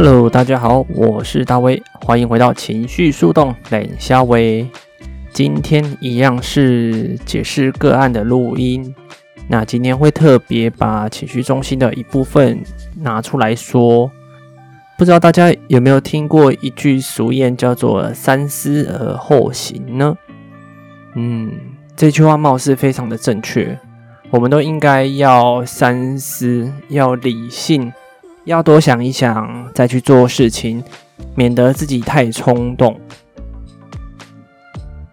[0.00, 4.64] Hello，大家好，我是大威，欢迎回到情绪树洞冷肖威。
[5.32, 8.94] 今天一样是解释个案的录音，
[9.48, 12.62] 那今天会特别把情绪中心的一部分
[13.00, 14.08] 拿出来说。
[14.96, 20.16] 不知道大家有没有听过一句俗谚，叫做“三思而后行”呢？
[21.16, 21.52] 嗯，
[21.96, 23.76] 这句话貌似非常的正确，
[24.30, 27.92] 我们都应该要三思，要理性。
[28.48, 30.82] 要多想一想，再去做事情，
[31.34, 32.98] 免得自己太冲动。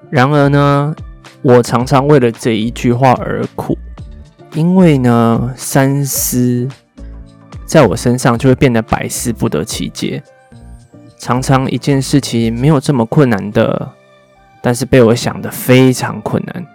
[0.10, 0.96] 然而呢，
[1.42, 3.78] 我常常为了这一句话而苦，
[4.54, 6.66] 因为呢，三思
[7.66, 10.24] 在我身上就会变得百思不得其解。
[11.18, 13.92] 常常一件事情没有这么困难的，
[14.62, 16.66] 但是被我想得非常困难。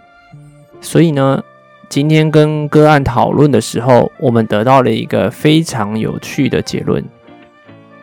[0.82, 1.42] 所以呢，
[1.90, 7.04] 今天跟个案讨论的时候，我们得到了一个非常有趣的结论。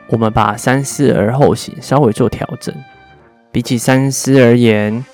[0.10, 2.76] 我们把三思而后行稍微做调整，
[3.50, 5.06] 比起三思而言，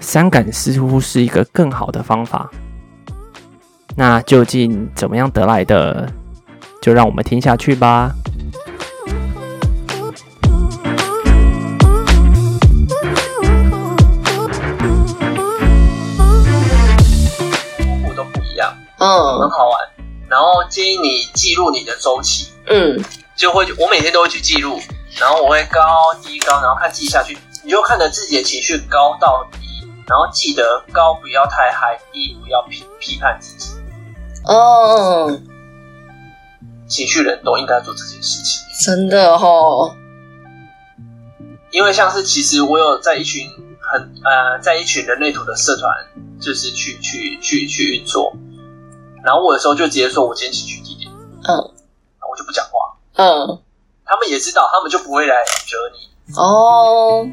[0.00, 2.50] 三感似乎是一个更好的方法。
[3.94, 6.12] 那究竟怎么样得来的？
[6.80, 8.10] 就让我们听下去吧。
[20.96, 23.02] 你记录你的周期，嗯，
[23.36, 24.80] 就会我每天都会去记录，
[25.18, 25.80] 然后我会高
[26.22, 29.58] 低高，然后看记下去，你就看着自己的情绪高到低，
[30.06, 33.70] 然后记得高不要太嗨，低不要批批判自己。
[34.44, 35.40] 哦，
[36.88, 39.96] 情绪人都应该做这件事情，真的哦。
[41.70, 43.48] 因为像是其实我有在一群
[43.80, 45.90] 很呃，在一群人类图的社团，
[46.38, 48.36] 就是去去去去运作。
[49.24, 51.10] 然后我的时候就直接说，我今天情绪低点，
[51.44, 53.58] 嗯，然后我就不讲话，嗯，
[54.04, 57.26] 他们也知道，他们就不会来惹你，哦，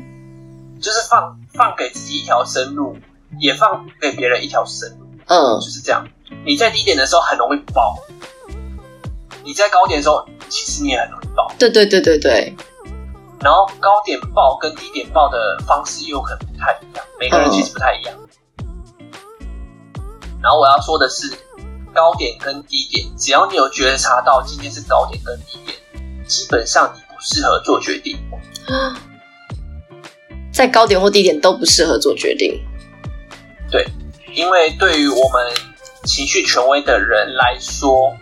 [0.79, 2.95] 就是放放给自己一条生路，
[3.39, 6.05] 也放给别人一条生路，嗯，就是这样。
[6.45, 7.97] 你在低点的时候很容易爆，
[9.43, 12.55] 你在高点的时候其实你也很容易爆，对对对对对。
[13.41, 18.15] 然后高点爆跟低点爆的方式又可能不太一样，每个人其实不太一样。
[18.59, 18.67] 嗯，
[20.41, 21.35] 然后我要说的是。
[21.93, 25.77] 高点跟低点，只要你有觉察到今天是高点跟低点，
[26.27, 28.17] 基本上你不适合做决定。
[30.51, 32.59] 在高点或低点都不适合做决定。
[33.71, 33.87] 对，
[34.33, 35.51] 因为对于我们
[36.03, 38.15] 情绪权威的人来说，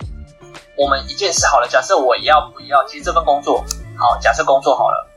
[0.75, 3.63] 我们一件事好了，假设我要不要，其实这份工作
[3.97, 5.09] 好，假设工作好了，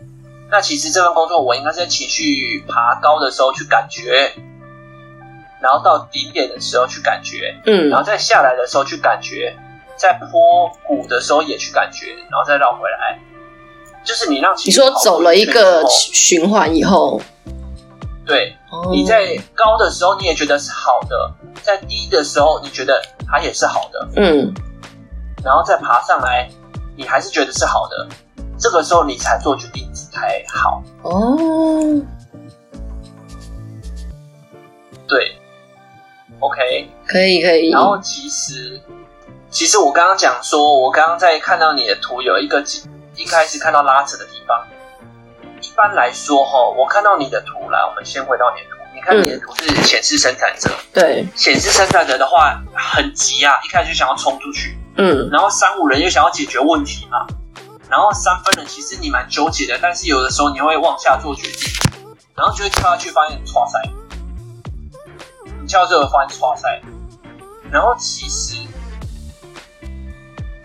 [0.51, 4.33] 那其实这份工作我应该在情绪爬高的时候去感觉。
[5.61, 9.55] 然后到顶点的时候去感觉，嗯，然后再下来的时候去感觉，
[9.97, 13.19] 在坡谷的时候也去感觉，然后再绕回来，
[14.03, 17.21] 就是你让，你说走了一个循环以后，
[18.25, 21.31] 对，哦，你在高的时候你也觉得是好的，
[21.63, 24.55] 在低的时候你觉得它也是好的，嗯，
[25.45, 26.49] 然后再爬上来，
[26.97, 28.09] 你还是觉得是好的，
[28.59, 32.01] 这个时候你才做决定才好，哦，
[35.07, 35.37] 对。
[36.41, 37.71] OK，可以可以。
[37.71, 38.81] 然后其实，
[39.51, 42.65] 其实我刚刚讲说，我刚刚在看到你的图有一个
[43.15, 44.67] 一开始看到拉扯的地方。
[45.63, 48.81] 一般来说哈，我看到你的图来，我们先回到你的图。
[48.93, 57.27] 你看你的图是显示生产者，对，显示生产者的话很急啊，一开始就想要冲出去，嗯，然后三五人又想要解决问题嘛，
[57.89, 61.73] 然后三分人其实你蛮纠结的，但是有的时候你会往下做决定，
[62.35, 63.81] 然后就会跳下去发现剉赛。
[65.71, 66.83] 叫这个发现剉赛，
[67.71, 68.57] 然后其实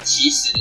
[0.04, 0.52] 其实，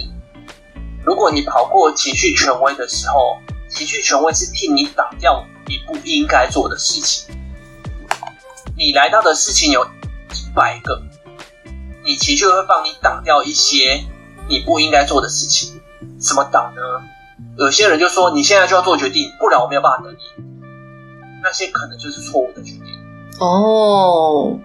[1.03, 3.39] 如果你跑过情绪权威的时候，
[3.71, 7.35] 情绪权威是替你挡掉你不应该做的事情。
[8.77, 11.03] 你来到的事情有一百个，
[12.05, 14.05] 你情绪会帮你挡掉一些
[14.47, 15.81] 你不应该做的事情。
[16.21, 16.83] 怎么挡呢？
[17.57, 20.19] 有些人就说你现在就要做决定，不然我没有办法等你。
[21.43, 22.84] 那些可能就是错误的决定。
[23.41, 24.59] 哦，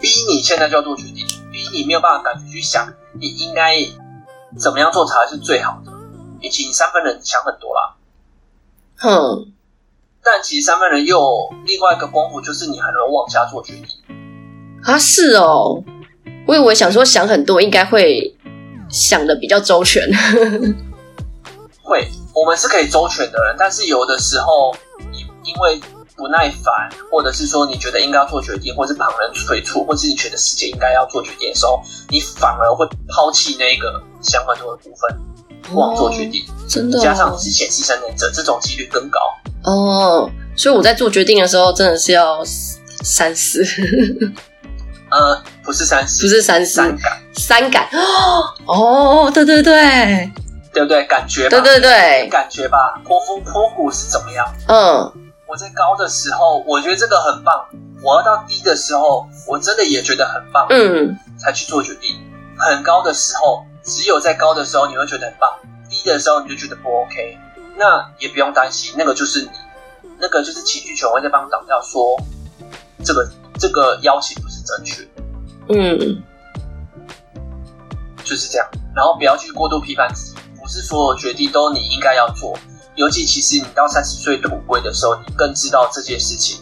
[0.00, 3.74] 逼你现在就要做决定，逼你没有办法感觉去想你应该
[4.58, 5.92] 怎么样做才是最好的？
[6.40, 7.96] 比起你三分人强很多啦。
[8.96, 9.52] 哼，
[10.22, 13.86] 但其实三分人又有另外一个功夫，就是你很容易妄下做决定。
[14.84, 15.82] 啊，是哦，
[16.46, 18.36] 我以为想说想很多，应该会
[18.88, 20.02] 想的比较周全。
[21.82, 24.74] 会，我们是可以周全的人，但是有的时候
[25.10, 25.80] 你因为
[26.18, 31.80] 不耐烦，或者是说你觉得应该要做决定，或者是旁人催促，或者是你觉得世界应该要做决定的时候，
[32.10, 36.44] 你反而会抛弃那个想很多的部分，妄做决定。
[36.48, 39.20] 哦、真的、哦，加上你是显示生产者，这种几率更高。
[39.64, 43.64] 哦，所以我在做决定的时候，真的是要三思。
[45.10, 47.88] 呃，不是三思，不是三思，三感，三感。
[48.66, 50.30] 哦，对对对。
[50.70, 51.02] 对不对？
[51.06, 53.00] 感觉吧，对对对，感觉吧。
[53.02, 54.46] 泼风泼谷是怎么样？
[54.68, 55.12] 嗯，
[55.48, 57.66] 我在高的时候，我觉得这个很棒。
[58.02, 60.66] 我要到低的时候，我真的也觉得很棒。
[60.68, 62.14] 嗯，才去做决定。
[62.58, 65.50] 很高的时候，只有在高的时候你会觉得很棒，
[65.88, 67.38] 低的时候你就觉得不 OK。
[67.78, 69.50] 那也不用担心，那个就是你，
[70.18, 72.14] 那个就是情绪权威在帮挡掉，说
[73.02, 73.26] 这个
[73.58, 75.08] 这个邀请不是正确。
[75.70, 76.22] 嗯，
[78.22, 78.68] 就是这样。
[78.94, 80.36] 然后不要去过度批判自己。
[80.60, 82.54] 不是所有决定都你应该要做，
[82.98, 86.60] 尤其其实你到三十岁土归的时候，你更知道这件事情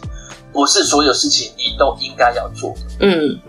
[0.53, 2.81] 不是所有事情你都应该要做的。
[3.01, 3.41] 嗯，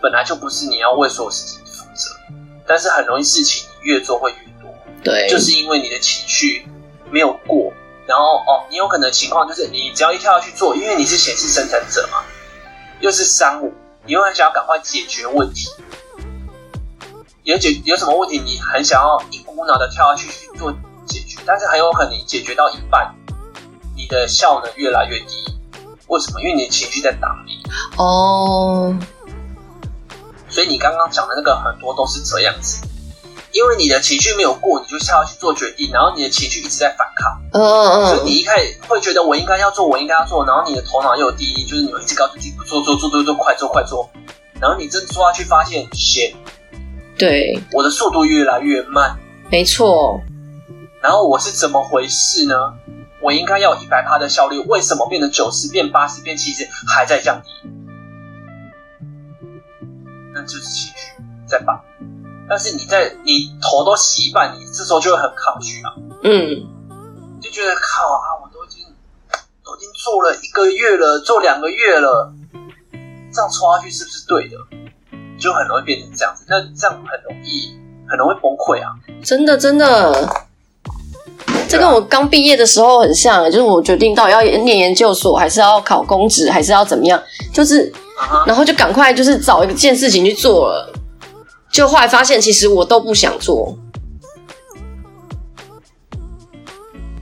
[0.00, 2.14] 本来就不是你要为所有事情负责，
[2.64, 4.72] 但是很容易事情你越做会越多。
[5.02, 6.64] 对，就是因为你的情绪
[7.10, 7.72] 没有过，
[8.06, 12.22] 然后哦，你有可能情况就是你只要一跳下去做，因为你是显示生产者嘛，
[13.00, 13.74] 又是商务，
[14.04, 15.68] 你会很想要赶快解决问题。
[17.42, 20.72] 有解有什么问题，你很想要一股脑的跳下去去做
[21.46, 23.14] 但是很有可能你解决到一半，
[23.96, 25.44] 你的效能越来越低。
[26.08, 26.40] 为什么？
[26.40, 27.62] 因为你的情绪在打你。
[27.96, 28.96] 哦。
[30.48, 32.86] 所以你刚刚讲的那个很多都是这样子，
[33.52, 37.40] 因为你的情绪没有过，你就下下去做决定，然后你的情绪一直在反抗。
[37.52, 38.06] 嗯嗯嗯。
[38.06, 44.08] 所以你一开始会觉得我应该要做，我应该要做，然后你的头脑又有第一，就是你会一直告诉自己做做做做做，快做快做，
[44.60, 46.32] 然后你真的做下去发现，先。
[47.18, 49.18] 对，我的速度越来越慢，
[49.50, 50.20] 没错。
[51.06, 52.74] 然后我是怎么回事呢？
[53.22, 57.48] 我应该要一百趴的效率，为什么变成九十、变八十、变七十还在降低？
[60.34, 61.80] 那就是情绪在绑。
[62.48, 65.94] 但是你在你头都洗一半，你这时候就会很抗拒啊。
[66.24, 66.66] 嗯，
[67.40, 68.84] 就觉得靠啊，我都已经
[69.64, 72.34] 都已经做了一个月了，做两个月了，
[73.32, 74.56] 这样冲下去是不是对的？
[75.38, 77.78] 就很容易变成这样子，那这样很容易，
[78.08, 78.98] 很容易崩溃啊！
[79.22, 80.45] 真的，真的，
[81.68, 87.22] 这跟我刚毕业的时候很像，就是我决定到底要念研究所，还是要考公职，还是要怎么样，
[87.52, 88.46] 就是，uh-huh.
[88.46, 90.92] 然后就赶快就是找一件事情去做了，
[91.70, 93.76] 就后来发现其实我都不想做，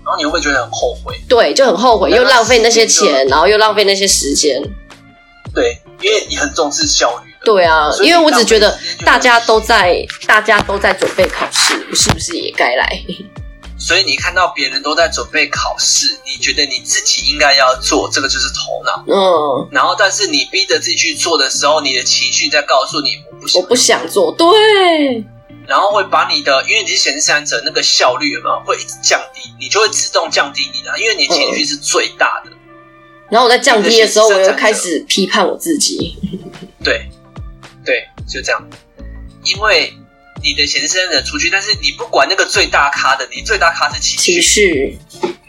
[0.05, 1.15] 然后你会不会觉得很后悔？
[1.29, 4.63] 对，就很后悔，又浪费那些钱，然后又浪费那些时间。
[5.55, 7.33] 对，因为你很重视效率。
[7.45, 13.03] 对啊，因为我只觉得大家都在，大家都在准备考试，我是不是也该来？
[13.87, 19.05] 所以你看到别人都在准备考试，你觉得你自己应该要做，这个就是头脑。
[19.07, 19.69] 嗯。
[19.71, 24.35] 然后，但是你逼着自己去做的时候，你的情绪在告诉你我不想，我不想做。
[24.39, 25.23] 对。
[25.67, 29.51] 然后会把你的，因为你是显示生产者，那个效率有没有会一直降低？
[29.61, 32.51] 你就会自动降低你的，因为你情绪是最大的。
[32.53, 32.57] 嗯。
[33.29, 36.17] 然后我在降低的时候，我又开始批判我自己。
[36.83, 37.07] 对。
[37.85, 38.67] 对，就这样，
[39.45, 39.93] 因为
[40.45, 44.99] 你的显示生产者出去，但是你不管那个最大咖的，你最大咖是情绪，情绪，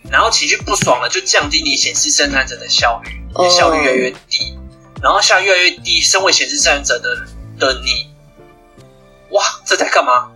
[0.10, 4.58] 然后情绪不爽了，就降低你显示生产者的效率，你的效率越来越低，
[5.04, 7.28] 然后效率越来越低，身为显示生产者的
[7.60, 8.08] 的你，
[9.32, 10.32] 哇，这在干嘛？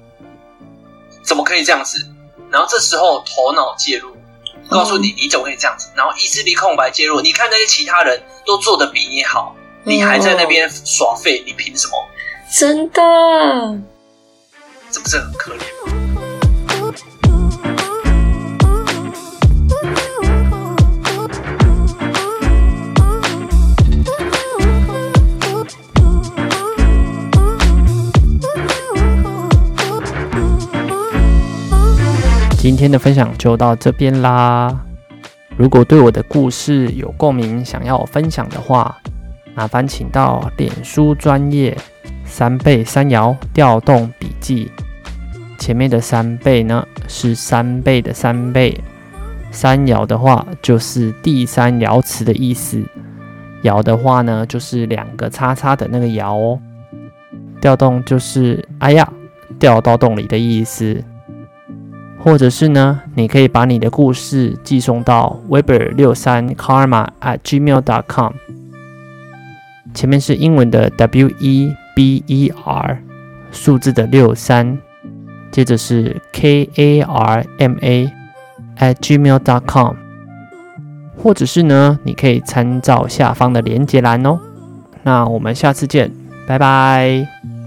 [1.24, 2.06] 怎么可以这样子？
[2.52, 4.16] 然后这时候头脑介入，
[4.70, 9.56] 告诉你你怎么可以这样子，然后意志力空白介入，你看那些其他人都做的比你好。
[9.86, 11.94] 你还在那边耍废，你凭什么？
[12.54, 13.02] 真的，
[14.92, 15.60] 是不是很可怜？
[32.58, 34.76] 今天的分享就到这边啦。
[35.56, 38.98] 如果对我的故事有共鸣，想要我分享的话，
[39.54, 41.78] 麻烦请到脸书专业
[42.26, 44.72] 三倍三摇调动笔记，
[45.60, 48.76] 前面的三倍呢是三倍的三倍，
[49.52, 52.82] 三爻的话就是第三爻辞的意思，
[53.64, 56.60] 爻的话呢就是两个叉叉的那个爻哦，
[57.62, 59.12] 调动就是哎呀，
[59.60, 61.04] 掉到洞里的意思。
[62.22, 68.34] 或者是呢，你可以把你的故事寄送到 weber 六三 karma at gmail dot com，
[69.94, 73.02] 前面是英文的 W E B E R，
[73.54, 74.78] 数字的六三，
[75.60, 78.10] 接着是 K A R M A
[78.78, 79.94] at gmail dot com，
[81.18, 84.40] 或者是呢，你可以参照下方的连接栏哦。
[85.04, 86.10] 那我们下次见，
[86.48, 87.59] 拜拜。